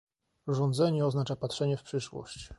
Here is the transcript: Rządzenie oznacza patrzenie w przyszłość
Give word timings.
Rządzenie 0.47 1.05
oznacza 1.05 1.35
patrzenie 1.35 1.77
w 1.77 1.83
przyszłość 1.83 2.49